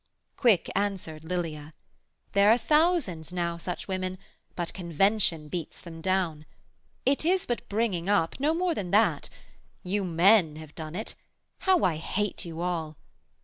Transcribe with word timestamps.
Quick 0.35 0.67
answered 0.73 1.23
Lilia 1.23 1.75
'There 2.31 2.49
are 2.51 2.57
thousands 2.57 3.31
now 3.31 3.59
Such 3.59 3.87
women, 3.87 4.17
but 4.55 4.73
convention 4.73 5.47
beats 5.47 5.79
them 5.79 6.01
down: 6.01 6.47
It 7.05 7.23
is 7.23 7.45
but 7.45 7.69
bringing 7.69 8.09
up; 8.09 8.39
no 8.39 8.55
more 8.55 8.73
than 8.73 8.89
that: 8.89 9.29
You 9.83 10.03
men 10.03 10.55
have 10.55 10.73
done 10.73 10.95
it: 10.95 11.13
how 11.59 11.83
I 11.83 11.97
hate 11.97 12.45
you 12.45 12.61
all! 12.61 12.97